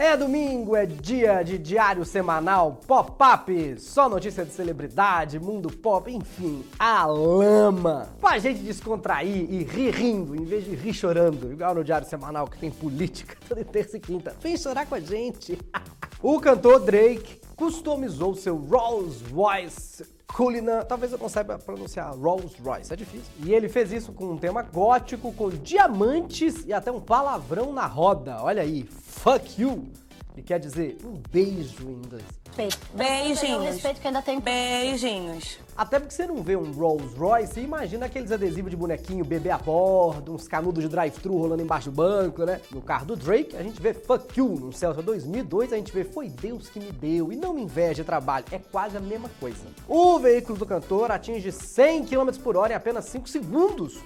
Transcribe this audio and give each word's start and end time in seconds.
É 0.00 0.16
domingo, 0.16 0.74
é 0.74 0.86
dia 0.86 1.42
de 1.42 1.58
diário 1.58 2.06
semanal 2.06 2.80
pop-up, 2.86 3.78
só 3.78 4.08
notícia 4.08 4.46
de 4.46 4.50
celebridade, 4.50 5.38
mundo 5.38 5.70
pop, 5.70 6.10
enfim, 6.10 6.64
a 6.78 7.04
lama. 7.04 8.08
Pra 8.18 8.38
gente 8.38 8.60
descontrair 8.60 9.46
e 9.52 9.62
rir 9.62 9.90
rindo, 9.90 10.34
em 10.34 10.46
vez 10.46 10.64
de 10.64 10.74
rir 10.74 10.94
chorando, 10.94 11.52
igual 11.52 11.74
no 11.74 11.84
diário 11.84 12.08
semanal 12.08 12.46
que 12.46 12.56
tem 12.56 12.70
política 12.70 13.36
toda 13.46 13.62
terça 13.62 13.98
e 13.98 14.00
quinta. 14.00 14.34
Vem 14.40 14.56
chorar 14.56 14.86
com 14.86 14.94
a 14.94 15.00
gente. 15.00 15.58
o 16.22 16.40
cantor 16.40 16.80
Drake 16.80 17.38
customizou 17.54 18.34
seu 18.34 18.56
Rolls 18.56 19.22
Royce 19.30 20.02
Cullinan, 20.34 20.84
talvez 20.84 21.12
eu 21.12 21.18
não 21.18 21.28
saiba 21.28 21.58
pronunciar 21.58 22.14
Rolls 22.16 22.56
Royce, 22.62 22.92
é 22.92 22.96
difícil. 22.96 23.30
E 23.44 23.52
ele 23.52 23.68
fez 23.68 23.92
isso 23.92 24.12
com 24.12 24.32
um 24.32 24.36
tema 24.36 24.62
gótico, 24.62 25.32
com 25.32 25.50
diamantes 25.50 26.64
e 26.66 26.72
até 26.72 26.90
um 26.90 27.00
palavrão 27.00 27.72
na 27.72 27.86
roda. 27.86 28.42
Olha 28.42 28.62
aí, 28.62 28.84
fuck 28.84 29.60
you, 29.60 29.88
que 30.34 30.42
quer 30.42 30.58
dizer 30.58 30.96
um 31.04 31.20
beijo 31.30 31.88
em 31.88 31.94
inglês. 31.94 32.39
Respeito. 32.50 32.78
Beijinhos. 32.94 33.64
Respeito 33.64 34.00
que 34.00 34.06
ainda 34.08 34.22
tem. 34.22 34.40
Beijinhos. 34.40 35.58
Até 35.76 35.98
porque 35.98 36.12
você 36.12 36.26
não 36.26 36.42
vê 36.42 36.56
um 36.56 36.72
Rolls 36.72 37.16
Royce 37.16 37.60
e 37.60 37.62
imagina 37.62 38.06
aqueles 38.06 38.30
adesivos 38.30 38.70
de 38.70 38.76
bonequinho, 38.76 39.24
bebê 39.24 39.50
a 39.50 39.56
bordo, 39.56 40.34
uns 40.34 40.46
canudos 40.46 40.82
de 40.82 40.90
drive-thru 40.90 41.38
rolando 41.38 41.62
embaixo 41.62 41.90
do 41.90 41.96
banco, 41.96 42.44
né? 42.44 42.60
No 42.70 42.82
carro 42.82 43.06
do 43.06 43.16
Drake, 43.16 43.56
a 43.56 43.62
gente 43.62 43.80
vê 43.80 43.94
Fuck 43.94 44.38
You. 44.38 44.48
No 44.60 44.72
Celta 44.72 45.00
2002, 45.00 45.72
a 45.72 45.76
gente 45.76 45.92
vê 45.92 46.04
Foi 46.04 46.28
Deus 46.28 46.68
que 46.68 46.78
me 46.78 46.92
deu. 46.92 47.32
E 47.32 47.36
não 47.36 47.54
me 47.54 47.62
inveja 47.62 48.04
trabalho. 48.04 48.44
É 48.50 48.58
quase 48.58 48.96
a 48.96 49.00
mesma 49.00 49.30
coisa. 49.40 49.64
O 49.88 50.18
veículo 50.18 50.58
do 50.58 50.66
cantor 50.66 51.10
atinge 51.12 51.50
100 51.50 52.04
km 52.04 52.30
por 52.42 52.56
hora 52.56 52.72
em 52.72 52.76
apenas 52.76 53.06
5 53.06 53.28
segundos 53.28 53.98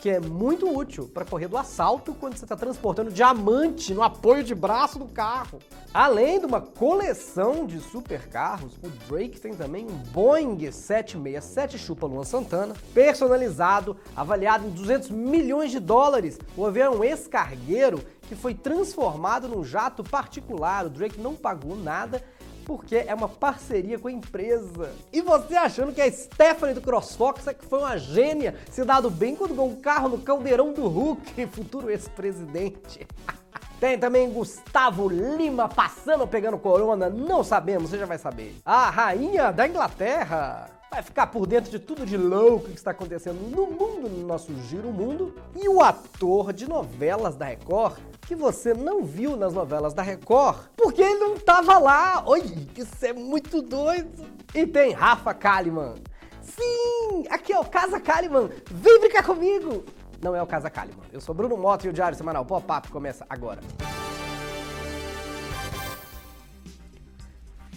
que 0.00 0.08
é 0.08 0.18
muito 0.18 0.66
útil 0.66 1.06
para 1.12 1.26
correr 1.26 1.46
do 1.46 1.58
assalto 1.58 2.14
quando 2.14 2.36
você 2.36 2.44
está 2.44 2.56
transportando 2.56 3.10
diamante 3.10 3.92
no 3.92 4.02
apoio 4.02 4.42
de 4.42 4.54
braço 4.54 4.98
do 4.98 5.04
carro. 5.04 5.58
Além 5.92 6.40
de 6.40 6.46
uma 6.46 6.60
coleção 6.60 7.66
de 7.66 7.78
supercarros, 7.80 8.76
o 8.82 8.88
Drake 9.08 9.38
tem 9.38 9.54
também 9.54 9.84
um 9.84 9.96
Boeing 10.10 10.70
767 10.70 11.78
Chupa 11.78 12.06
Luan 12.06 12.24
Santana, 12.24 12.74
personalizado, 12.94 13.96
avaliado 14.16 14.66
em 14.66 14.70
200 14.70 15.10
milhões 15.10 15.70
de 15.70 15.78
dólares. 15.78 16.38
O 16.56 16.64
avião 16.64 16.94
é 16.94 16.96
um 16.96 17.04
ex-cargueiro 17.04 18.00
que 18.22 18.34
foi 18.34 18.54
transformado 18.54 19.48
num 19.48 19.64
jato 19.64 20.02
particular. 20.02 20.86
O 20.86 20.90
Drake 20.90 21.20
não 21.20 21.34
pagou 21.34 21.76
nada 21.76 22.22
porque 22.64 22.96
é 22.96 23.14
uma 23.14 23.28
parceria 23.28 23.98
com 23.98 24.08
a 24.08 24.12
empresa. 24.12 24.92
E 25.12 25.20
você 25.20 25.56
achando 25.56 25.92
que 25.92 26.00
a 26.00 26.10
Stephanie 26.10 26.74
do 26.74 26.80
CrossFox 26.80 27.46
é 27.46 27.54
que 27.54 27.64
foi 27.64 27.80
uma 27.80 27.96
gênia, 27.96 28.54
se 28.70 28.84
dado 28.84 29.10
bem 29.10 29.34
quando 29.34 29.54
ganhou 29.54 29.70
um 29.70 29.80
carro 29.80 30.08
no 30.08 30.18
caldeirão 30.18 30.72
do 30.72 30.86
Hulk, 30.88 31.46
futuro 31.52 31.90
ex-presidente. 31.90 33.06
Tem 33.80 33.98
também 33.98 34.30
Gustavo 34.30 35.08
Lima 35.08 35.66
passando 35.66 36.26
pegando 36.26 36.58
corona, 36.58 37.08
não 37.08 37.42
sabemos, 37.42 37.90
você 37.90 37.98
já 37.98 38.04
vai 38.04 38.18
saber. 38.18 38.54
A 38.64 38.90
rainha 38.90 39.50
da 39.50 39.66
Inglaterra 39.66 40.79
vai 40.90 41.02
ficar 41.02 41.28
por 41.28 41.46
dentro 41.46 41.70
de 41.70 41.78
tudo 41.78 42.04
de 42.04 42.16
louco 42.16 42.66
que 42.66 42.74
está 42.74 42.90
acontecendo 42.90 43.40
no 43.48 43.66
mundo, 43.66 44.08
no 44.08 44.26
nosso 44.26 44.52
giro 44.62 44.90
mundo. 44.90 45.34
E 45.54 45.68
o 45.68 45.80
ator 45.80 46.52
de 46.52 46.68
novelas 46.68 47.36
da 47.36 47.44
Record, 47.44 47.98
que 48.22 48.34
você 48.34 48.74
não 48.74 49.04
viu 49.04 49.36
nas 49.36 49.54
novelas 49.54 49.94
da 49.94 50.02
Record, 50.02 50.58
porque 50.76 51.00
ele 51.00 51.20
não 51.20 51.38
tava 51.38 51.78
lá. 51.78 52.24
Oi, 52.26 52.42
isso 52.76 53.06
é 53.06 53.12
muito 53.12 53.62
doido. 53.62 54.26
E 54.54 54.66
tem 54.66 54.92
Rafa 54.92 55.32
Kalimann. 55.32 55.94
Sim, 56.42 57.24
aqui 57.30 57.52
é 57.52 57.58
o 57.58 57.64
Casa 57.64 58.00
Kalimann. 58.00 58.50
Vem 58.70 59.00
brincar 59.00 59.24
comigo. 59.24 59.84
Não 60.20 60.34
é 60.34 60.42
o 60.42 60.46
Casa 60.46 60.68
Kalimann. 60.68 61.06
Eu 61.12 61.20
sou 61.20 61.34
Bruno 61.34 61.56
Moto 61.56 61.84
e 61.84 61.88
o 61.88 61.92
Diário 61.92 62.18
Semanal 62.18 62.44
Pop-Up 62.44 62.88
começa 62.90 63.24
agora. 63.30 63.60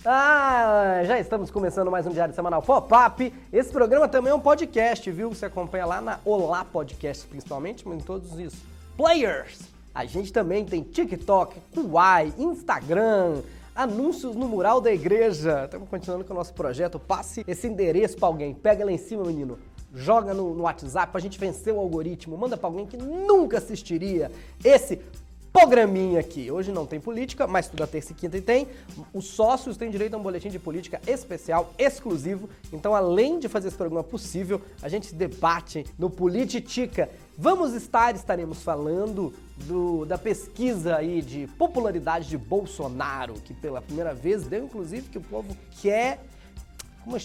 Ah, 0.06 1.02
já 1.06 1.18
estamos 1.18 1.50
começando 1.50 1.90
mais 1.90 2.06
um 2.06 2.09
Diário 2.09 2.36
Semanal 2.36 2.62
Pop-Up. 2.62 3.34
Esse 3.54 3.72
programa 3.72 4.06
também 4.06 4.34
é 4.34 4.36
um 4.36 4.40
podcast, 4.40 5.09
viu? 5.09 5.30
Você 5.30 5.46
acompanha 5.46 5.86
lá 5.86 6.02
na 6.02 6.19
Olá 6.25 6.66
Podcast, 6.66 7.25
principalmente, 7.25 7.88
mas 7.88 8.00
em 8.00 8.02
todos 8.02 8.34
os 8.34 8.53
players. 8.97 9.62
A 9.96 10.03
gente 10.03 10.34
também 10.34 10.66
tem 10.66 10.84
TikTok, 10.84 11.58
Kuai, 11.74 12.34
Instagram, 12.38 13.44
anúncios 13.74 14.36
no 14.36 14.46
mural 14.46 14.81
da 14.81 14.92
igreja. 14.92 15.63
Estamos 15.63 15.88
continuando 15.88 16.25
com 16.25 16.34
o 16.34 16.36
nosso 16.36 16.53
projeto. 16.53 17.00
Passe 17.00 17.46
esse 17.47 17.66
endereço 17.66 18.18
para 18.18 18.28
alguém. 18.28 18.53
Pega 18.53 18.84
lá 18.84 18.92
em 18.92 18.97
cima, 18.97 19.24
menino. 19.24 19.58
Joga 19.96 20.34
no, 20.34 20.53
no 20.53 20.63
WhatsApp 20.63 21.13
pra 21.13 21.22
gente 21.22 21.40
vencer 21.40 21.74
o 21.74 21.80
algoritmo. 21.80 22.38
Manda 22.38 22.58
para 22.58 22.68
alguém 22.68 22.86
que 22.86 22.97
nunca 22.97 23.58
assistiria 23.58 24.30
esse 24.66 25.00
programinha 25.53 26.19
aqui. 26.19 26.50
Hoje 26.50 26.72
não 26.72 26.84
tem 26.84 27.00
política, 27.00 27.46
mas 27.46 27.68
toda 27.68 27.86
terça 27.86 28.12
e 28.12 28.16
quinta 28.16 28.41
tem. 28.41 28.68
Os 29.14 29.25
sócios 29.25 29.78
têm 29.78 29.91
direito 29.91 30.16
a 30.16 30.18
um 30.18 30.24
boletim 30.24 30.50
de 30.50 30.58
política 30.58 31.00
especial, 31.06 31.72
exclusivo. 31.78 32.50
Então, 32.74 32.96
além 32.96 33.40
de 33.40 33.47
fazer 33.47 33.68
esse 33.68 33.78
programa 33.78 34.03
possível, 34.03 34.59
a 34.81 34.90
gente 34.90 35.13
debate 35.13 35.86
no 35.97 36.09
Politica. 36.09 37.08
Vamos 37.38 37.74
estar, 37.74 38.16
estaremos 38.16 38.63
falando 38.63 39.31
do, 39.58 40.06
da 40.06 40.18
pesquisa 40.18 40.96
aí 40.96 41.22
de 41.22 41.47
popularidade 41.58 42.28
de 42.28 42.38
Bolsonaro, 42.38 43.36
que 43.36 43.53
pela 43.53 43.81
primeira 43.81 44.13
vez 44.13 44.46
deu, 44.46 44.66
inclusive, 44.66 45.08
que 45.08 45.19
o 45.19 45.22
povo 45.22 45.56
quer. 45.81 46.19
Como, 47.03 47.18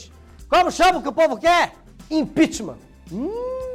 como 0.48 0.70
chama 0.70 0.98
o 0.98 1.02
que 1.02 1.08
o 1.08 1.12
povo 1.12 1.38
quer? 1.38 1.74
Impeachment. 2.10 2.78
Hum, 3.10 3.67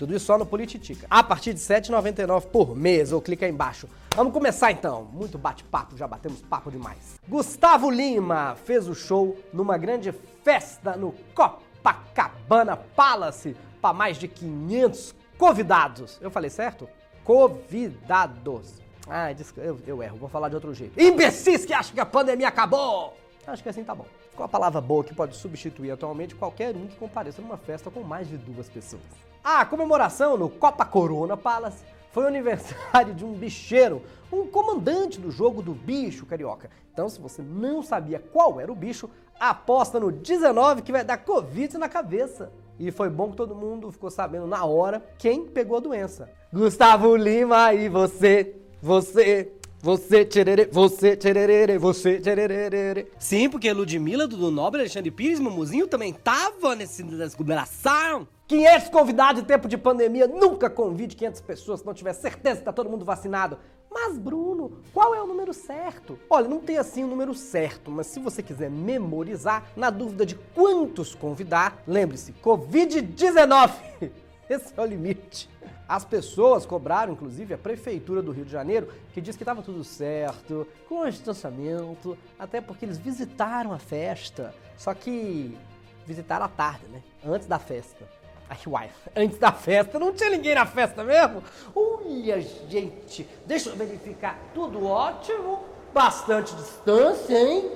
tudo 0.00 0.16
isso 0.16 0.24
só 0.24 0.38
no 0.38 0.46
Polititica. 0.46 1.06
A 1.10 1.22
partir 1.22 1.52
de 1.52 1.60
R$ 1.60 1.80
7,99 1.80 2.46
por 2.46 2.74
mês, 2.74 3.12
ou 3.12 3.20
clica 3.20 3.44
aí 3.44 3.52
embaixo. 3.52 3.86
Vamos 4.16 4.32
começar 4.32 4.72
então. 4.72 5.04
Muito 5.12 5.36
bate-papo, 5.36 5.94
já 5.94 6.08
batemos 6.08 6.40
papo 6.40 6.70
demais. 6.70 7.20
Gustavo 7.28 7.90
Lima 7.90 8.56
fez 8.64 8.88
o 8.88 8.94
show 8.94 9.36
numa 9.52 9.76
grande 9.76 10.10
festa 10.42 10.96
no 10.96 11.14
Copacabana 11.34 12.78
Palace 12.78 13.54
para 13.78 13.92
mais 13.92 14.16
de 14.16 14.26
500 14.26 15.14
convidados. 15.36 16.18
Eu 16.22 16.30
falei 16.30 16.48
certo? 16.48 16.88
Convidados. 17.22 18.80
Ah, 19.06 19.30
eu, 19.58 19.78
eu 19.86 20.02
erro, 20.02 20.16
vou 20.16 20.30
falar 20.30 20.48
de 20.48 20.54
outro 20.54 20.72
jeito. 20.72 20.98
Imbecis 20.98 21.66
que 21.66 21.74
acham 21.74 21.92
que 21.92 22.00
a 22.00 22.06
pandemia 22.06 22.48
acabou! 22.48 23.18
Acho 23.46 23.62
que 23.62 23.68
assim 23.68 23.84
tá 23.84 23.94
bom. 23.94 24.06
Qual 24.34 24.46
a 24.46 24.48
palavra 24.48 24.80
boa 24.80 25.04
que 25.04 25.14
pode 25.14 25.36
substituir 25.36 25.90
atualmente 25.90 26.34
qualquer 26.34 26.74
um 26.74 26.86
que 26.86 26.96
compareça 26.96 27.42
numa 27.42 27.58
festa 27.58 27.90
com 27.90 28.00
mais 28.00 28.28
de 28.28 28.38
duas 28.38 28.66
pessoas? 28.66 29.29
A 29.42 29.64
comemoração 29.64 30.36
no 30.36 30.50
Copa 30.50 30.84
Corona 30.84 31.34
Palace 31.34 31.82
foi 32.12 32.24
o 32.24 32.28
aniversário 32.28 33.14
de 33.14 33.24
um 33.24 33.32
bicheiro, 33.32 34.02
um 34.30 34.46
comandante 34.46 35.18
do 35.18 35.30
jogo 35.30 35.62
do 35.62 35.72
bicho 35.72 36.26
carioca. 36.26 36.68
Então, 36.92 37.08
se 37.08 37.18
você 37.18 37.40
não 37.40 37.82
sabia 37.82 38.18
qual 38.18 38.60
era 38.60 38.70
o 38.70 38.74
bicho, 38.74 39.08
aposta 39.38 39.98
no 39.98 40.12
19 40.12 40.82
que 40.82 40.92
vai 40.92 41.02
dar 41.02 41.16
Covid 41.16 41.78
na 41.78 41.88
cabeça. 41.88 42.52
E 42.78 42.90
foi 42.90 43.08
bom 43.08 43.30
que 43.30 43.36
todo 43.36 43.54
mundo 43.54 43.90
ficou 43.90 44.10
sabendo 44.10 44.46
na 44.46 44.62
hora 44.66 45.02
quem 45.18 45.46
pegou 45.46 45.78
a 45.78 45.80
doença. 45.80 46.28
Gustavo 46.52 47.16
Lima 47.16 47.72
e 47.72 47.88
você, 47.88 48.56
você, 48.82 49.52
você, 49.80 50.22
tcherere, 50.22 50.68
você, 50.70 51.16
tcherere, 51.16 51.78
você, 51.78 52.20
tcherere. 52.20 53.10
Sim, 53.18 53.48
porque 53.48 53.72
Ludmilla, 53.72 54.26
Dudu 54.26 54.50
Nobre, 54.50 54.80
Alexandre 54.80 55.10
Pires, 55.10 55.40
Mumuzinho 55.40 55.86
também 55.86 56.12
tava 56.12 56.76
nesse, 56.76 57.02
nessa 57.02 57.34
comemoração. 57.34 58.28
500 58.50 58.88
convidados 58.88 59.40
em 59.40 59.44
tempo 59.44 59.68
de 59.68 59.78
pandemia, 59.78 60.26
nunca 60.26 60.68
convide 60.68 61.14
500 61.14 61.40
pessoas 61.40 61.80
se 61.80 61.86
não 61.86 61.94
tiver 61.94 62.12
certeza 62.12 62.58
que 62.58 62.64
tá 62.64 62.72
todo 62.72 62.90
mundo 62.90 63.04
vacinado. 63.04 63.60
Mas, 63.88 64.18
Bruno, 64.18 64.72
qual 64.92 65.14
é 65.14 65.22
o 65.22 65.26
número 65.28 65.54
certo? 65.54 66.18
Olha, 66.28 66.48
não 66.48 66.58
tem 66.58 66.76
assim 66.76 67.04
o 67.04 67.06
um 67.06 67.10
número 67.10 67.32
certo, 67.32 67.92
mas 67.92 68.08
se 68.08 68.18
você 68.18 68.42
quiser 68.42 68.68
memorizar, 68.68 69.70
na 69.76 69.88
dúvida 69.88 70.26
de 70.26 70.34
quantos 70.34 71.14
convidar, 71.14 71.80
lembre-se, 71.86 72.32
Covid-19. 72.42 73.70
Esse 74.50 74.74
é 74.76 74.82
o 74.82 74.84
limite. 74.84 75.48
As 75.88 76.04
pessoas 76.04 76.66
cobraram, 76.66 77.12
inclusive, 77.12 77.54
a 77.54 77.58
Prefeitura 77.58 78.20
do 78.20 78.32
Rio 78.32 78.44
de 78.44 78.50
Janeiro, 78.50 78.88
que 79.14 79.20
diz 79.20 79.36
que 79.36 79.44
estava 79.44 79.62
tudo 79.62 79.84
certo, 79.84 80.66
com 80.88 81.02
o 81.02 81.08
distanciamento, 81.08 82.18
até 82.36 82.60
porque 82.60 82.84
eles 82.84 82.98
visitaram 82.98 83.72
a 83.72 83.78
festa. 83.78 84.52
Só 84.76 84.92
que 84.92 85.56
visitaram 86.04 86.46
à 86.46 86.48
tarde, 86.48 86.86
né? 86.88 87.00
Antes 87.24 87.46
da 87.46 87.60
festa. 87.60 88.19
Ai, 88.50 88.58
uai, 88.66 88.90
antes 89.14 89.38
da 89.38 89.52
festa 89.52 89.96
não 89.96 90.12
tinha 90.12 90.28
ninguém 90.28 90.56
na 90.56 90.66
festa 90.66 91.04
mesmo? 91.04 91.40
Olha, 91.72 92.40
gente, 92.68 93.24
deixa 93.46 93.70
eu 93.70 93.76
verificar. 93.76 94.36
Tudo 94.52 94.84
ótimo, 94.84 95.60
bastante 95.94 96.52
distância, 96.56 97.38
hein? 97.38 97.70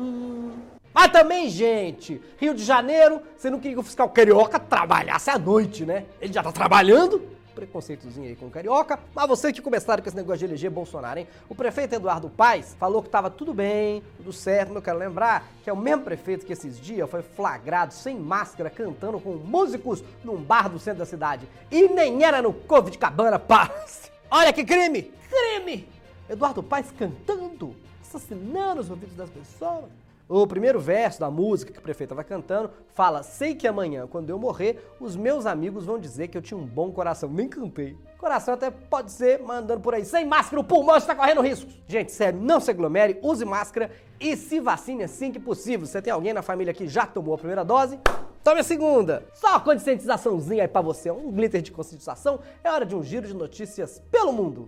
Hum. 0.00 0.52
Mas 0.94 1.12
também, 1.12 1.50
gente, 1.50 2.22
Rio 2.38 2.54
de 2.54 2.64
Janeiro, 2.64 3.20
você 3.36 3.50
não 3.50 3.58
queria 3.58 3.74
que 3.74 3.80
o 3.80 3.84
fiscal 3.84 4.08
carioca 4.08 4.58
trabalhasse 4.58 5.28
à 5.28 5.38
noite, 5.38 5.84
né? 5.84 6.06
Ele 6.22 6.32
já 6.32 6.42
tá 6.42 6.52
trabalhando 6.52 7.22
preconceitozinho 7.52 8.28
aí 8.28 8.36
com 8.36 8.46
o 8.46 8.50
carioca. 8.50 8.98
Mas 9.14 9.28
você 9.28 9.52
que 9.52 9.62
começaram 9.62 10.02
com 10.02 10.08
esse 10.08 10.16
negócio 10.16 10.38
de 10.38 10.44
eleger 10.46 10.70
Bolsonaro, 10.70 11.20
hein? 11.20 11.28
O 11.48 11.54
prefeito 11.54 11.94
Eduardo 11.94 12.28
Paes 12.28 12.74
falou 12.78 13.02
que 13.02 13.08
tava 13.08 13.30
tudo 13.30 13.54
bem, 13.54 14.02
tudo 14.16 14.32
certo, 14.32 14.68
mas 14.68 14.76
eu 14.76 14.82
quero 14.82 14.98
lembrar 14.98 15.48
que 15.62 15.70
é 15.70 15.72
o 15.72 15.76
mesmo 15.76 16.02
prefeito 16.02 16.44
que 16.44 16.52
esses 16.52 16.80
dias 16.80 17.08
foi 17.08 17.22
flagrado 17.22 17.94
sem 17.94 18.18
máscara 18.18 18.70
cantando 18.70 19.20
com 19.20 19.32
músicos 19.32 20.02
num 20.24 20.36
bar 20.36 20.68
do 20.68 20.78
centro 20.78 21.00
da 21.00 21.06
cidade. 21.06 21.48
E 21.70 21.88
nem 21.88 22.24
era 22.24 22.42
no 22.42 22.52
Covid 22.52 22.96
Cabana 22.98 23.38
Paz. 23.38 24.10
Olha 24.30 24.52
que 24.52 24.64
crime! 24.64 25.12
Crime! 25.28 25.88
Eduardo 26.28 26.62
Paes 26.62 26.90
cantando, 26.98 27.76
assassinando 28.00 28.80
os 28.80 28.90
ouvidos 28.90 29.14
das 29.16 29.28
pessoas. 29.30 29.90
O 30.34 30.46
primeiro 30.46 30.80
verso 30.80 31.20
da 31.20 31.30
música 31.30 31.70
que 31.70 31.78
o 31.78 31.82
prefeito 31.82 32.14
estava 32.14 32.24
cantando 32.24 32.70
fala: 32.94 33.22
Sei 33.22 33.54
que 33.54 33.68
amanhã, 33.68 34.06
quando 34.06 34.30
eu 34.30 34.38
morrer, 34.38 34.82
os 34.98 35.14
meus 35.14 35.44
amigos 35.44 35.84
vão 35.84 35.98
dizer 35.98 36.28
que 36.28 36.38
eu 36.38 36.40
tinha 36.40 36.56
um 36.56 36.64
bom 36.64 36.90
coração. 36.90 37.28
Nem 37.28 37.46
cantei. 37.46 37.98
Coração 38.16 38.54
até 38.54 38.70
pode 38.70 39.12
ser 39.12 39.42
mandando 39.42 39.82
por 39.82 39.92
aí. 39.92 40.06
Sem 40.06 40.24
máscara, 40.24 40.58
o 40.58 40.64
pulmão 40.64 40.96
está 40.96 41.14
correndo 41.14 41.42
riscos. 41.42 41.78
Gente, 41.86 42.12
sério, 42.12 42.40
não 42.40 42.60
se 42.60 42.70
aglomere, 42.70 43.18
use 43.20 43.44
máscara 43.44 43.90
e 44.18 44.34
se 44.34 44.58
vacine 44.58 45.02
assim 45.02 45.30
que 45.30 45.38
possível. 45.38 45.86
Você 45.86 46.00
tem 46.00 46.10
alguém 46.10 46.32
na 46.32 46.40
família 46.40 46.72
que 46.72 46.88
já 46.88 47.04
tomou 47.04 47.34
a 47.34 47.38
primeira 47.38 47.62
dose? 47.62 48.00
Tome 48.42 48.60
a 48.60 48.64
segunda! 48.64 49.26
Só 49.34 49.50
uma 49.50 49.60
conscientizaçãozinha 49.60 50.62
aí 50.62 50.68
pra 50.68 50.80
você, 50.80 51.10
um 51.10 51.30
glitter 51.30 51.60
de 51.60 51.70
conscientização. 51.70 52.40
É 52.64 52.70
hora 52.70 52.86
de 52.86 52.96
um 52.96 53.02
giro 53.02 53.26
de 53.26 53.34
notícias 53.34 54.00
pelo 54.10 54.32
mundo. 54.32 54.66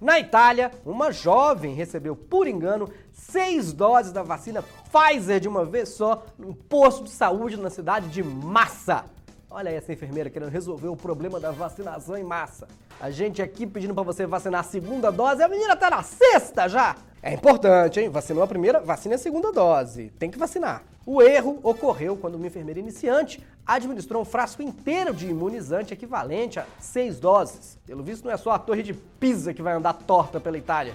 Na 0.00 0.18
Itália, 0.18 0.70
uma 0.84 1.12
jovem 1.12 1.74
recebeu, 1.74 2.16
por 2.16 2.46
engano, 2.46 2.88
seis 3.12 3.72
doses 3.72 4.12
da 4.12 4.22
vacina 4.22 4.64
Pfizer 4.90 5.38
de 5.38 5.48
uma 5.48 5.64
vez 5.64 5.90
só 5.90 6.24
num 6.38 6.54
posto 6.54 7.04
de 7.04 7.10
saúde 7.10 7.58
na 7.58 7.68
cidade 7.68 8.08
de 8.08 8.22
Massa. 8.22 9.04
Olha 9.52 9.68
essa 9.70 9.92
enfermeira 9.92 10.30
querendo 10.30 10.48
resolver 10.48 10.86
o 10.86 10.96
problema 10.96 11.40
da 11.40 11.50
vacinação 11.50 12.16
em 12.16 12.22
massa. 12.22 12.68
A 13.00 13.10
gente 13.10 13.42
aqui 13.42 13.66
pedindo 13.66 13.92
para 13.92 14.04
você 14.04 14.24
vacinar 14.24 14.60
a 14.60 14.62
segunda 14.62 15.10
dose, 15.10 15.42
a 15.42 15.48
menina 15.48 15.74
tá 15.74 15.90
na 15.90 16.04
sexta 16.04 16.68
já. 16.68 16.94
É 17.20 17.34
importante, 17.34 17.98
hein? 17.98 18.08
Vacinou 18.08 18.44
a 18.44 18.46
primeira, 18.46 18.78
vacina 18.78 19.16
a 19.16 19.18
segunda 19.18 19.50
dose. 19.50 20.12
Tem 20.20 20.30
que 20.30 20.38
vacinar. 20.38 20.84
O 21.04 21.20
erro 21.20 21.58
ocorreu 21.64 22.16
quando 22.16 22.36
uma 22.36 22.46
enfermeira 22.46 22.78
iniciante 22.78 23.44
administrou 23.66 24.22
um 24.22 24.24
frasco 24.24 24.62
inteiro 24.62 25.12
de 25.12 25.28
imunizante 25.28 25.92
equivalente 25.92 26.60
a 26.60 26.66
seis 26.78 27.18
doses. 27.18 27.76
Pelo 27.84 28.04
visto, 28.04 28.24
não 28.24 28.32
é 28.32 28.36
só 28.36 28.52
a 28.52 28.58
torre 28.58 28.84
de 28.84 28.94
Pisa 28.94 29.52
que 29.52 29.62
vai 29.62 29.74
andar 29.74 29.94
torta 29.94 30.38
pela 30.38 30.58
Itália. 30.58 30.94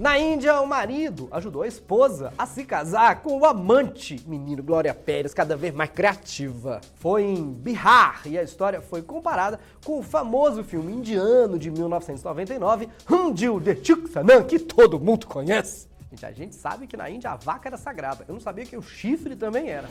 Na 0.00 0.18
Índia, 0.18 0.58
o 0.62 0.66
marido 0.66 1.28
ajudou 1.30 1.60
a 1.60 1.68
esposa 1.68 2.32
a 2.38 2.46
se 2.46 2.64
casar 2.64 3.20
com 3.20 3.38
o 3.38 3.44
amante. 3.44 4.18
Menino 4.26 4.62
Glória 4.62 4.94
Pérez, 4.94 5.34
cada 5.34 5.58
vez 5.58 5.74
mais 5.74 5.90
criativa. 5.90 6.80
Foi 6.94 7.22
em 7.22 7.52
Bihar 7.52 8.22
e 8.24 8.38
a 8.38 8.42
história 8.42 8.80
foi 8.80 9.02
comparada 9.02 9.60
com 9.84 9.98
o 9.98 10.02
famoso 10.02 10.64
filme 10.64 10.90
indiano 10.90 11.58
de 11.58 11.70
1999, 11.70 12.88
Hundil 13.10 13.60
de 13.60 13.76
Chuksanan, 13.84 14.42
que 14.44 14.58
todo 14.58 14.98
mundo 14.98 15.26
conhece. 15.26 15.86
Gente, 16.10 16.24
a 16.24 16.32
gente 16.32 16.54
sabe 16.54 16.86
que 16.86 16.96
na 16.96 17.10
Índia 17.10 17.32
a 17.32 17.36
vaca 17.36 17.68
era 17.68 17.76
sagrada. 17.76 18.24
Eu 18.26 18.32
não 18.32 18.40
sabia 18.40 18.64
que 18.64 18.78
o 18.78 18.82
chifre 18.82 19.36
também 19.36 19.68
era. 19.68 19.90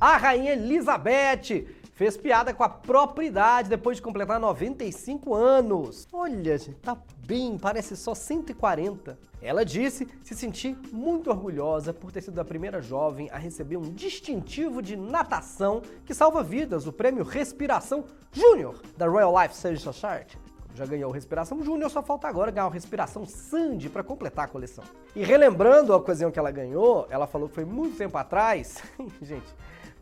A 0.00 0.16
rainha 0.16 0.54
Elizabeth 0.54 1.66
fez 1.96 2.16
piada 2.16 2.52
com 2.52 2.62
a 2.62 2.68
própria 2.68 3.26
idade 3.26 3.70
depois 3.70 3.96
de 3.96 4.02
completar 4.02 4.38
95 4.38 5.34
anos. 5.34 6.06
Olha, 6.12 6.56
gente, 6.58 6.78
tá 6.78 6.96
bem, 7.26 7.58
parece 7.58 7.96
só 7.96 8.14
140. 8.14 9.18
Ela 9.40 9.64
disse 9.64 10.06
se 10.22 10.34
sentir 10.34 10.78
muito 10.92 11.30
orgulhosa 11.30 11.94
por 11.94 12.12
ter 12.12 12.20
sido 12.20 12.38
a 12.38 12.44
primeira 12.44 12.82
jovem 12.82 13.30
a 13.32 13.38
receber 13.38 13.78
um 13.78 13.94
distintivo 13.94 14.82
de 14.82 14.94
natação 14.94 15.82
que 16.04 16.14
salva 16.14 16.42
vidas, 16.42 16.86
o 16.86 16.92
prêmio 16.92 17.24
Respiração 17.24 18.04
Júnior 18.30 18.80
da 18.96 19.08
Royal 19.08 19.34
Life 19.42 19.56
Surgery 19.56 19.80
Society 19.80 20.38
já 20.74 20.84
ganhou 20.84 21.10
Respiração 21.10 21.62
Júnior, 21.64 21.90
só 21.90 22.02
falta 22.02 22.28
agora 22.28 22.50
ganhar 22.50 22.66
o 22.66 22.70
Respiração 22.70 23.24
Sandy 23.24 23.88
para 23.88 24.04
completar 24.04 24.44
a 24.44 24.48
coleção. 24.48 24.84
E 25.14 25.24
relembrando 25.24 25.90
a 25.90 25.96
ocasião 25.96 26.30
que 26.30 26.38
ela 26.38 26.50
ganhou, 26.50 27.06
ela 27.08 27.26
falou 27.26 27.48
que 27.48 27.54
foi 27.54 27.64
muito 27.64 27.96
tempo 27.96 28.18
atrás. 28.18 28.82
Gente, 29.22 29.46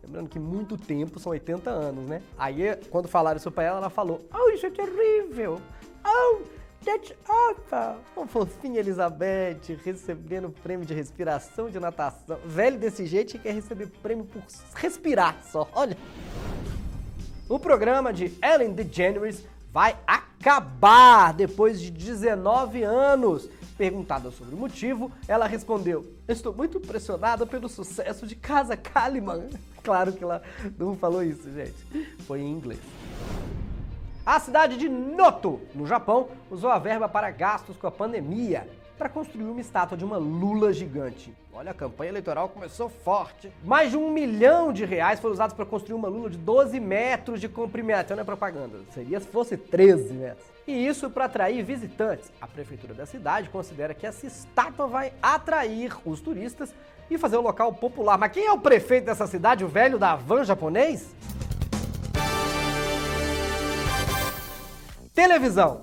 lembrando 0.04 0.28
que 0.28 0.38
muito 0.38 0.76
tempo 0.76 1.18
são 1.18 1.32
80 1.32 1.70
anos, 1.70 2.08
né? 2.08 2.22
Aí, 2.38 2.76
quando 2.90 3.08
falaram 3.08 3.36
isso 3.36 3.50
pra 3.50 3.64
ela, 3.64 3.78
ela 3.78 3.90
falou: 3.90 4.20
Oh, 4.32 4.50
isso 4.50 4.66
é 4.66 4.70
terrível! 4.70 5.60
Oh, 6.06 6.42
that's 6.84 7.14
awful! 7.28 8.00
Uma 8.16 8.26
fofinha 8.26 8.80
Elizabeth 8.80 9.78
recebendo 9.84 10.50
prêmio 10.62 10.86
de 10.86 10.94
respiração 10.94 11.70
de 11.70 11.80
natação. 11.80 12.38
Velho 12.44 12.78
desse 12.78 13.06
jeito 13.06 13.38
quer 13.38 13.54
receber 13.54 13.88
prêmio 14.02 14.24
por 14.24 14.42
respirar 14.76 15.38
só. 15.50 15.68
Olha. 15.74 15.96
O 17.48 17.58
programa 17.58 18.12
de 18.12 18.32
Ellen 18.42 18.72
DeGeneres 18.72 19.44
vai 19.70 19.98
acabar 20.06 21.34
depois 21.34 21.80
de 21.80 21.90
19 21.90 22.82
anos. 22.82 23.50
Perguntada 23.76 24.30
sobre 24.30 24.54
o 24.54 24.58
motivo, 24.58 25.10
ela 25.26 25.46
respondeu: 25.46 26.06
Estou 26.28 26.54
muito 26.54 26.78
impressionada 26.78 27.44
pelo 27.44 27.68
sucesso 27.68 28.26
de 28.26 28.36
Casa 28.36 28.76
Kalimann. 28.76 29.48
Claro 29.84 30.14
que 30.14 30.24
ela 30.24 30.42
não 30.78 30.96
falou 30.96 31.22
isso, 31.22 31.52
gente. 31.52 31.74
Foi 32.20 32.40
em 32.40 32.50
inglês. 32.50 32.80
A 34.24 34.40
cidade 34.40 34.78
de 34.78 34.88
Noto, 34.88 35.60
no 35.74 35.86
Japão, 35.86 36.28
usou 36.50 36.70
a 36.70 36.78
verba 36.78 37.06
para 37.06 37.30
gastos 37.30 37.76
com 37.76 37.86
a 37.86 37.90
pandemia 37.90 38.66
para 38.96 39.10
construir 39.10 39.44
uma 39.44 39.60
estátua 39.60 39.98
de 39.98 40.04
uma 40.04 40.16
lula 40.16 40.72
gigante. 40.72 41.34
Olha, 41.52 41.72
a 41.72 41.74
campanha 41.74 42.10
eleitoral 42.10 42.48
começou 42.48 42.88
forte. 42.88 43.52
Mais 43.62 43.90
de 43.90 43.98
um 43.98 44.10
milhão 44.10 44.72
de 44.72 44.86
reais 44.86 45.20
foram 45.20 45.34
usados 45.34 45.54
para 45.54 45.66
construir 45.66 45.94
uma 45.94 46.08
lula 46.08 46.30
de 46.30 46.38
12 46.38 46.80
metros 46.80 47.40
de 47.40 47.48
comprimento. 47.48 48.14
Não 48.14 48.22
é 48.22 48.24
propaganda, 48.24 48.78
seria 48.92 49.20
se 49.20 49.26
fosse 49.26 49.56
13 49.56 50.14
metros. 50.14 50.53
E 50.66 50.86
isso 50.86 51.10
para 51.10 51.26
atrair 51.26 51.62
visitantes. 51.62 52.32
A 52.40 52.46
prefeitura 52.46 52.94
da 52.94 53.04
cidade 53.04 53.50
considera 53.50 53.92
que 53.92 54.06
essa 54.06 54.26
estátua 54.26 54.86
vai 54.86 55.12
atrair 55.22 55.94
os 56.04 56.20
turistas 56.20 56.74
e 57.10 57.18
fazer 57.18 57.36
o 57.36 57.42
local 57.42 57.72
popular. 57.72 58.16
Mas 58.16 58.32
quem 58.32 58.46
é 58.46 58.52
o 58.52 58.58
prefeito 58.58 59.04
dessa 59.04 59.26
cidade, 59.26 59.64
o 59.64 59.68
velho 59.68 59.98
da 59.98 60.16
van 60.16 60.42
japonês? 60.42 61.14
Televisão. 65.12 65.82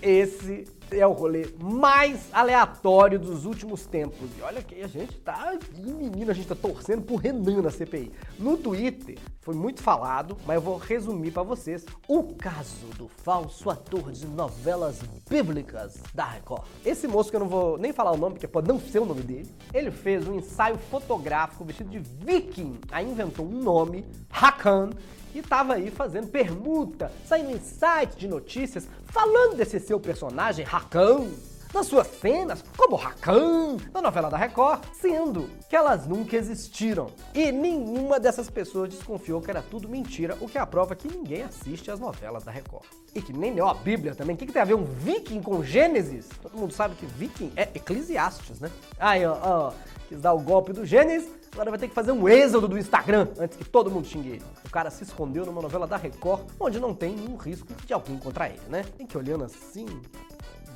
Esse 0.00 0.75
é 0.90 1.06
o 1.06 1.12
rolê 1.12 1.46
mais 1.60 2.28
aleatório 2.32 3.18
dos 3.18 3.44
últimos 3.44 3.86
tempos. 3.86 4.28
E 4.38 4.42
olha 4.42 4.62
que 4.62 4.82
a 4.82 4.86
gente 4.86 5.16
tá. 5.18 5.56
Menino, 5.78 6.30
a 6.30 6.34
gente 6.34 6.48
tá 6.48 6.54
torcendo 6.54 7.02
pro 7.02 7.16
Renan 7.16 7.62
na 7.62 7.70
CPI. 7.70 8.12
No 8.38 8.56
Twitter 8.56 9.18
foi 9.40 9.54
muito 9.54 9.82
falado, 9.82 10.36
mas 10.44 10.56
eu 10.56 10.60
vou 10.60 10.76
resumir 10.76 11.30
para 11.30 11.42
vocês 11.42 11.84
o 12.08 12.34
caso 12.34 12.86
do 12.98 13.08
falso 13.08 13.70
ator 13.70 14.10
de 14.12 14.26
novelas 14.26 15.00
bíblicas 15.28 15.98
da 16.12 16.24
Record. 16.24 16.64
Esse 16.84 17.06
moço 17.06 17.30
que 17.30 17.36
eu 17.36 17.40
não 17.40 17.48
vou 17.48 17.78
nem 17.78 17.92
falar 17.92 18.12
o 18.12 18.16
nome, 18.16 18.34
porque 18.34 18.48
pode 18.48 18.68
não 18.68 18.80
ser 18.80 18.98
o 18.98 19.04
nome 19.04 19.22
dele, 19.22 19.48
ele 19.72 19.90
fez 19.90 20.26
um 20.26 20.34
ensaio 20.34 20.76
fotográfico 20.76 21.64
vestido 21.64 21.90
de 21.90 21.98
viking. 21.98 22.80
Aí 22.90 23.08
inventou 23.08 23.46
um 23.46 23.62
nome, 23.62 24.04
Hakan, 24.30 24.90
e 25.36 25.42
tava 25.42 25.74
aí 25.74 25.90
fazendo 25.90 26.28
permuta, 26.28 27.12
saindo 27.26 27.50
em 27.50 27.60
sites 27.60 28.16
de 28.16 28.26
notícias, 28.26 28.88
falando 29.04 29.56
desse 29.56 29.78
seu 29.78 30.00
personagem, 30.00 30.64
Rakan, 30.64 31.26
nas 31.74 31.88
suas 31.88 32.06
cenas, 32.06 32.64
como 32.74 32.96
Rakan, 32.96 33.76
na 33.92 34.00
novela 34.00 34.30
da 34.30 34.36
Record, 34.38 34.82
sendo 34.94 35.50
que 35.68 35.76
elas 35.76 36.06
nunca 36.06 36.36
existiram. 36.36 37.10
E 37.34 37.52
nenhuma 37.52 38.18
dessas 38.18 38.48
pessoas 38.48 38.88
desconfiou 38.88 39.42
que 39.42 39.50
era 39.50 39.60
tudo 39.60 39.86
mentira, 39.86 40.38
o 40.40 40.48
que 40.48 40.56
é 40.56 40.60
a 40.60 40.66
prova 40.66 40.96
que 40.96 41.06
ninguém 41.06 41.42
assiste 41.42 41.90
às 41.90 42.00
novelas 42.00 42.44
da 42.44 42.50
Record. 42.50 42.86
E 43.14 43.20
que 43.20 43.32
nem 43.32 43.52
leu 43.52 43.68
a 43.68 43.74
Bíblia 43.74 44.14
também. 44.14 44.34
O 44.34 44.38
que, 44.38 44.46
que 44.46 44.52
tem 44.52 44.62
a 44.62 44.64
ver 44.64 44.74
um 44.74 44.84
viking 44.84 45.42
com 45.42 45.62
Gênesis? 45.62 46.28
Todo 46.40 46.56
mundo 46.56 46.72
sabe 46.72 46.94
que 46.94 47.04
viking 47.04 47.52
é 47.56 47.68
Eclesiastes, 47.74 48.58
né? 48.58 48.70
Aí, 48.98 49.26
ó, 49.26 49.36
ó, 49.42 49.72
quis 50.08 50.20
dar 50.20 50.32
o 50.32 50.40
golpe 50.40 50.72
do 50.72 50.86
Gênesis, 50.86 51.30
agora 51.56 51.70
vai 51.70 51.78
ter 51.78 51.88
que 51.88 51.94
fazer 51.94 52.12
um 52.12 52.28
êxodo 52.28 52.68
do 52.68 52.78
Instagram 52.78 53.28
antes 53.38 53.56
que 53.56 53.64
todo 53.64 53.90
mundo 53.90 54.06
xingue 54.06 54.28
ele. 54.28 54.42
O 54.64 54.70
cara 54.70 54.90
se 54.90 55.02
escondeu 55.04 55.46
numa 55.46 55.62
novela 55.62 55.86
da 55.86 55.96
Record, 55.96 56.42
onde 56.60 56.78
não 56.78 56.94
tem 56.94 57.16
nenhum 57.16 57.36
risco 57.36 57.66
de 57.86 57.94
alguém 57.94 58.14
encontrar 58.14 58.50
ele, 58.50 58.60
né? 58.68 58.84
Tem 58.96 59.06
que 59.06 59.16
olhando 59.16 59.44
assim, 59.44 59.86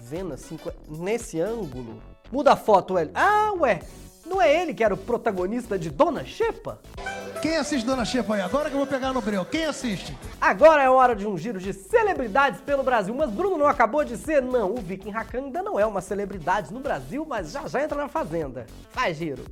vendo 0.01 0.33
assim, 0.33 0.59
nesse 0.89 1.39
ângulo. 1.39 2.03
Muda 2.33 2.53
a 2.53 2.57
foto, 2.57 2.99
ele. 2.99 3.11
Ah, 3.15 3.53
ué, 3.59 3.81
não 4.25 4.41
é 4.41 4.63
ele 4.63 4.73
que 4.73 4.83
era 4.83 4.95
o 4.95 4.97
protagonista 4.97 5.79
de 5.79 5.91
Dona 5.91 6.25
Xepa? 6.25 6.81
Quem 7.43 7.57
assiste 7.59 7.85
Dona 7.85 8.07
Xepa 8.07 8.37
aí? 8.37 8.41
Agora 8.41 8.71
que 8.71 8.75
eu 8.75 8.79
vou 8.79 8.87
pegar 8.87 9.13
no 9.13 9.21
breu. 9.21 9.45
Quem 9.45 9.67
assiste? 9.67 10.17
Agora 10.41 10.83
é 10.83 10.89
hora 10.89 11.15
de 11.15 11.27
um 11.27 11.37
giro 11.37 11.59
de 11.59 11.75
celebridades 11.75 12.61
pelo 12.63 12.83
Brasil. 12.83 13.15
Mas 13.15 13.31
Bruno 13.31 13.59
não 13.59 13.67
acabou 13.67 14.03
de 14.03 14.17
ser? 14.17 14.41
Não, 14.41 14.73
o 14.73 14.77
Viking 14.77 15.13
Hakan 15.13 15.45
ainda 15.45 15.63
não 15.63 15.79
é 15.79 15.85
uma 15.85 16.01
celebridade 16.01 16.73
no 16.73 16.81
Brasil, 16.81 17.27
mas 17.29 17.53
já 17.53 17.67
já 17.67 17.83
entra 17.83 17.99
na 17.99 18.09
Fazenda. 18.09 18.67
Faz 18.93 19.19
giro. 19.19 19.45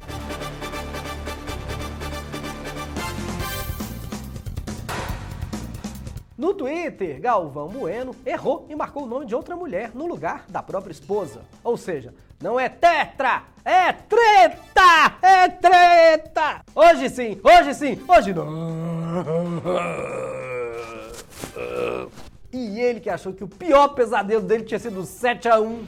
No 6.38 6.54
Twitter, 6.54 7.20
Galvão 7.20 7.66
Bueno 7.66 8.14
errou 8.24 8.64
e 8.68 8.76
marcou 8.76 9.02
o 9.02 9.06
nome 9.06 9.26
de 9.26 9.34
outra 9.34 9.56
mulher 9.56 9.90
no 9.92 10.06
lugar 10.06 10.44
da 10.48 10.62
própria 10.62 10.92
esposa. 10.92 11.40
Ou 11.64 11.76
seja, 11.76 12.14
não 12.40 12.60
é 12.60 12.68
tetra, 12.68 13.42
é 13.64 13.92
treta! 13.92 15.16
É 15.20 15.48
treta! 15.48 16.60
Hoje 16.72 17.10
sim, 17.10 17.40
hoje 17.42 17.74
sim, 17.74 18.00
hoje 18.06 18.32
não. 18.32 18.46
E 22.50 22.80
ele 22.80 23.00
que 23.00 23.10
achou 23.10 23.34
que 23.34 23.44
o 23.44 23.48
pior 23.48 23.88
pesadelo 23.88 24.40
dele 24.40 24.64
tinha 24.64 24.78
sido 24.78 25.04
7 25.04 25.48
a 25.48 25.60
1 25.60 25.84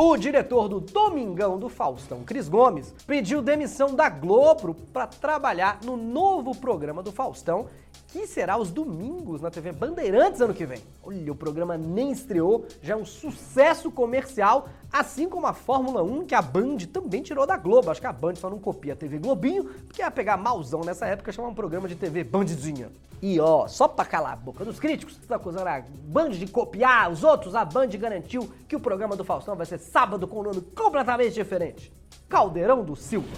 o 0.00 0.16
diretor 0.16 0.68
do 0.68 0.78
Domingão 0.78 1.58
do 1.58 1.68
Faustão, 1.68 2.22
Cris 2.22 2.48
Gomes, 2.48 2.94
pediu 3.04 3.42
demissão 3.42 3.96
da 3.96 4.08
Globo 4.08 4.72
para 4.92 5.08
trabalhar 5.08 5.80
no 5.82 5.96
novo 5.96 6.54
programa 6.54 7.02
do 7.02 7.10
Faustão 7.10 7.66
que 8.06 8.24
será 8.24 8.56
os 8.56 8.70
domingos 8.70 9.40
na 9.40 9.50
TV 9.50 9.72
Bandeirantes 9.72 10.40
ano 10.40 10.54
que 10.54 10.64
vem. 10.64 10.80
Olha, 11.02 11.32
o 11.32 11.34
programa 11.34 11.76
nem 11.76 12.12
estreou, 12.12 12.64
já 12.80 12.94
é 12.94 12.96
um 12.96 13.04
sucesso 13.04 13.90
comercial, 13.90 14.68
assim 14.92 15.28
como 15.28 15.48
a 15.48 15.52
Fórmula 15.52 16.00
1 16.00 16.26
que 16.26 16.34
a 16.34 16.40
Band 16.40 16.76
também 16.92 17.20
tirou 17.20 17.44
da 17.44 17.56
Globo. 17.56 17.90
Acho 17.90 18.00
que 18.00 18.06
a 18.06 18.12
Band 18.12 18.36
só 18.36 18.48
não 18.48 18.60
copia 18.60 18.92
a 18.92 18.96
TV 18.96 19.18
Globinho, 19.18 19.64
porque 19.64 20.00
ia 20.00 20.12
pegar 20.12 20.36
malzão 20.36 20.82
nessa 20.82 21.06
época 21.06 21.32
chamar 21.32 21.48
um 21.48 21.54
programa 21.54 21.88
de 21.88 21.96
TV 21.96 22.22
Bandzinha. 22.22 22.88
E 23.20 23.40
ó, 23.40 23.66
só 23.66 23.88
pra 23.88 24.04
calar 24.04 24.34
a 24.34 24.36
boca 24.36 24.64
dos 24.64 24.78
críticos, 24.78 25.16
estão 25.16 25.36
acusando 25.36 25.68
a 25.68 25.82
Band 26.04 26.30
de 26.30 26.46
copiar 26.46 27.10
os 27.10 27.24
outros, 27.24 27.54
a 27.54 27.64
Band 27.64 27.88
garantiu 27.88 28.52
que 28.68 28.76
o 28.76 28.80
programa 28.80 29.16
do 29.16 29.24
Faustão 29.24 29.56
vai 29.56 29.66
ser 29.66 29.78
sábado 29.78 30.28
com 30.28 30.40
um 30.40 30.44
nome 30.44 30.60
completamente 30.60 31.34
diferente. 31.34 31.92
Caldeirão 32.28 32.84
do 32.84 32.94
Silva. 32.94 33.28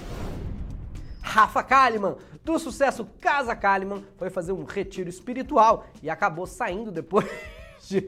Rafa 1.22 1.62
Kalimann, 1.62 2.16
do 2.44 2.58
sucesso 2.58 3.06
Casa 3.20 3.54
Kalimann, 3.54 4.04
foi 4.16 4.28
fazer 4.30 4.52
um 4.52 4.64
retiro 4.64 5.08
espiritual 5.08 5.86
e 6.02 6.10
acabou 6.10 6.46
saindo 6.46 6.90
depois 6.90 7.26
de 7.88 8.02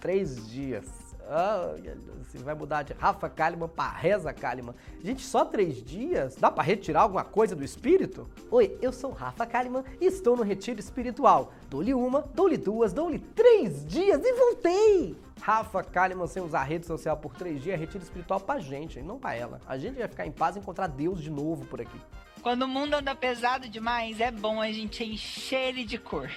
três 0.00 0.48
dias. 0.48 1.01
Ah, 1.34 1.74
você 2.22 2.36
vai 2.36 2.54
mudar 2.54 2.82
de 2.82 2.92
Rafa 2.92 3.26
Kalimann 3.26 3.66
para 3.66 3.90
Reza 3.90 4.34
Kalimann. 4.34 4.74
Gente, 5.02 5.24
só 5.24 5.46
três 5.46 5.82
dias? 5.82 6.36
Dá 6.36 6.50
para 6.50 6.62
retirar 6.62 7.00
alguma 7.00 7.24
coisa 7.24 7.56
do 7.56 7.64
espírito? 7.64 8.28
Oi, 8.50 8.76
eu 8.82 8.92
sou 8.92 9.12
Rafa 9.12 9.46
Kalimann 9.46 9.82
e 9.98 10.04
estou 10.04 10.36
no 10.36 10.42
retiro 10.42 10.78
espiritual. 10.78 11.54
Dou-lhe 11.70 11.94
uma, 11.94 12.20
dou-lhe 12.34 12.58
duas, 12.58 12.92
dou-lhe 12.92 13.18
três 13.18 13.82
dias 13.86 14.20
e 14.22 14.32
voltei! 14.34 15.16
Rafa 15.40 15.82
Kalimann 15.82 16.26
sem 16.26 16.42
usar 16.42 16.64
rede 16.64 16.86
social 16.86 17.16
por 17.16 17.34
três 17.34 17.62
dias 17.62 17.76
é 17.76 17.78
retiro 17.78 18.04
espiritual 18.04 18.38
pra 18.38 18.58
gente, 18.58 19.00
não 19.00 19.18
pra 19.18 19.34
ela. 19.34 19.58
A 19.66 19.78
gente 19.78 19.98
vai 19.98 20.08
ficar 20.08 20.26
em 20.26 20.32
paz 20.32 20.54
e 20.54 20.58
encontrar 20.58 20.86
Deus 20.86 21.22
de 21.22 21.30
novo 21.30 21.64
por 21.64 21.80
aqui. 21.80 21.98
Quando 22.42 22.62
o 22.62 22.68
mundo 22.68 22.94
anda 22.94 23.14
pesado 23.14 23.68
demais, 23.70 24.20
é 24.20 24.30
bom 24.30 24.60
a 24.60 24.70
gente 24.70 25.02
encher 25.02 25.68
ele 25.68 25.84
de 25.84 25.96
cor. 25.96 26.28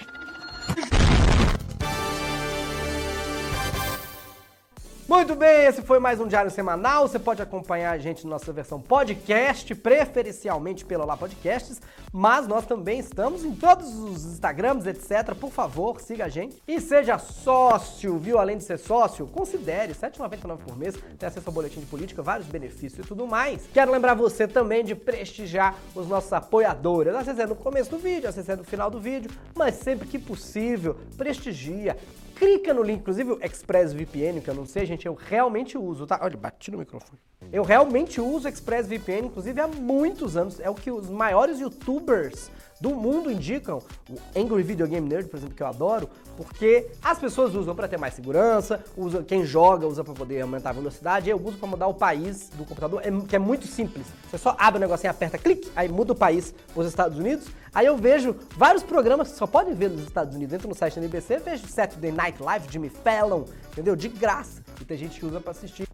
Muito 5.08 5.36
bem, 5.36 5.66
esse 5.66 5.82
foi 5.82 6.00
mais 6.00 6.18
um 6.18 6.26
Diário 6.26 6.50
Semanal. 6.50 7.06
Você 7.06 7.16
pode 7.16 7.40
acompanhar 7.40 7.92
a 7.92 7.98
gente 7.98 8.24
na 8.24 8.30
nossa 8.30 8.52
versão 8.52 8.80
podcast, 8.80 9.72
preferencialmente 9.72 10.84
pelo 10.84 11.06
Lá 11.06 11.16
Podcasts, 11.16 11.80
mas 12.12 12.48
nós 12.48 12.66
também 12.66 12.98
estamos 12.98 13.44
em 13.44 13.54
todos 13.54 13.94
os 13.94 14.24
Instagrams, 14.24 14.84
etc. 14.84 15.32
Por 15.40 15.52
favor, 15.52 16.00
siga 16.00 16.24
a 16.24 16.28
gente 16.28 16.60
e 16.66 16.80
seja 16.80 17.18
sócio, 17.18 18.18
viu? 18.18 18.36
Além 18.36 18.58
de 18.58 18.64
ser 18.64 18.78
sócio, 18.78 19.28
considere 19.28 19.92
R$ 19.92 20.08
7,99 20.08 20.58
por 20.66 20.76
mês, 20.76 20.96
tem 21.16 21.28
acesso 21.28 21.48
ao 21.48 21.54
boletim 21.54 21.78
de 21.78 21.86
política, 21.86 22.20
vários 22.20 22.48
benefícios 22.48 23.06
e 23.06 23.08
tudo 23.08 23.28
mais. 23.28 23.62
Quero 23.72 23.92
lembrar 23.92 24.14
você 24.14 24.48
também 24.48 24.84
de 24.84 24.96
prestigiar 24.96 25.76
os 25.94 26.08
nossos 26.08 26.32
apoiadores, 26.32 27.14
acessando 27.14 27.50
no 27.50 27.54
começo 27.54 27.92
do 27.92 27.98
vídeo, 27.98 28.28
acessando 28.28 28.62
no 28.62 28.64
final 28.64 28.90
do 28.90 28.98
vídeo, 28.98 29.30
mas 29.54 29.76
sempre 29.76 30.08
que 30.08 30.18
possível, 30.18 30.96
prestigia 31.16 31.96
clica 32.36 32.72
no 32.72 32.82
link, 32.82 33.00
inclusive 33.00 33.32
o 33.32 33.38
ExpressVPN, 33.42 34.40
que 34.40 34.48
eu 34.48 34.54
não 34.54 34.66
sei, 34.66 34.84
gente, 34.84 35.06
eu 35.06 35.14
realmente 35.14 35.76
uso, 35.78 36.06
tá? 36.06 36.18
Olha, 36.22 36.36
bati 36.36 36.70
no 36.70 36.78
microfone. 36.78 37.18
Eu 37.52 37.62
realmente 37.62 38.20
uso 38.20 38.46
ExpressVPN, 38.46 39.26
inclusive 39.26 39.60
há 39.60 39.66
muitos 39.66 40.36
anos. 40.36 40.60
É 40.60 40.68
o 40.68 40.74
que 40.74 40.90
os 40.90 41.08
maiores 41.08 41.58
youtubers 41.58 42.50
do 42.80 42.90
mundo 42.94 43.30
indicam, 43.30 43.82
o 44.08 44.38
Angry 44.38 44.62
Video 44.62 44.86
Game 44.86 45.08
Nerd, 45.08 45.28
por 45.28 45.36
exemplo, 45.38 45.54
que 45.54 45.62
eu 45.62 45.66
adoro, 45.66 46.08
porque 46.36 46.88
as 47.02 47.18
pessoas 47.18 47.54
usam 47.54 47.74
para 47.74 47.88
ter 47.88 47.98
mais 47.98 48.14
segurança, 48.14 48.84
usa, 48.96 49.22
quem 49.22 49.44
joga 49.44 49.86
usa 49.86 50.04
para 50.04 50.12
poder 50.12 50.42
aumentar 50.42 50.70
a 50.70 50.74
velocidade, 50.74 51.30
eu 51.30 51.40
uso 51.42 51.56
para 51.56 51.68
mudar 51.68 51.86
o 51.86 51.94
país 51.94 52.50
do 52.50 52.64
computador, 52.64 53.00
é, 53.04 53.10
que 53.26 53.36
é 53.36 53.38
muito 53.38 53.66
simples. 53.66 54.06
Você 54.30 54.38
só 54.38 54.54
abre 54.58 54.78
o 54.78 54.80
negocinho, 54.80 55.10
aperta 55.10 55.38
clique, 55.38 55.70
aí 55.74 55.88
muda 55.88 56.12
o 56.12 56.16
país 56.16 56.54
os 56.74 56.86
Estados 56.86 57.18
Unidos. 57.18 57.46
Aí 57.74 57.86
eu 57.86 57.96
vejo 57.96 58.36
vários 58.56 58.82
programas 58.82 59.30
que 59.32 59.38
só 59.38 59.46
podem 59.46 59.74
ver 59.74 59.90
nos 59.90 60.02
Estados 60.02 60.34
Unidos. 60.34 60.54
Entro 60.54 60.68
no 60.68 60.74
site 60.74 60.96
da 60.96 61.02
NBC, 61.02 61.38
vejo 61.38 61.66
Saturday 61.66 62.12
Night 62.12 62.42
Live, 62.42 62.66
Jimmy 62.70 62.88
Fallon, 62.88 63.44
entendeu? 63.72 63.94
De 63.94 64.08
graça. 64.08 64.62
E 64.80 64.84
tem 64.84 64.96
gente 64.96 65.18
que 65.18 65.26
usa 65.26 65.40
para 65.40 65.50
assistir 65.50 65.86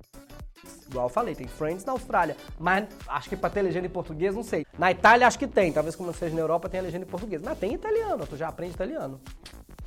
Igual 0.92 1.06
eu 1.06 1.10
falei, 1.10 1.34
tem 1.34 1.48
Friends 1.48 1.86
na 1.86 1.92
Austrália, 1.92 2.36
mas 2.60 2.86
acho 3.08 3.30
que 3.30 3.36
pra 3.36 3.48
ter 3.48 3.62
legenda 3.62 3.86
em 3.86 3.90
português, 3.90 4.34
não 4.34 4.42
sei. 4.42 4.66
Na 4.78 4.90
Itália 4.90 5.26
acho 5.26 5.38
que 5.38 5.46
tem, 5.46 5.72
talvez 5.72 5.96
como 5.96 6.12
seja 6.12 6.34
na 6.34 6.42
Europa 6.42 6.68
tenha 6.68 6.82
legenda 6.82 7.06
em 7.06 7.08
português, 7.08 7.40
mas 7.42 7.58
tem 7.58 7.72
italiano, 7.72 8.26
tu 8.26 8.36
já 8.36 8.48
aprende 8.48 8.74
italiano. 8.74 9.18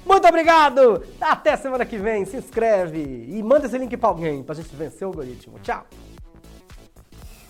Muito 0.04 0.28
obrigado! 0.28 1.04
Até 1.22 1.56
semana 1.58 1.86
que 1.86 1.98
vem, 1.98 2.26
se 2.26 2.38
inscreve 2.38 3.28
e 3.30 3.42
manda 3.44 3.68
esse 3.68 3.78
link 3.78 3.96
pra 3.98 4.10
alguém 4.10 4.42
pra 4.42 4.56
gente 4.56 4.76
vencer 4.76 5.08
o 5.08 5.12
algoritmo. 5.12 5.60
Tchau! 5.60 5.86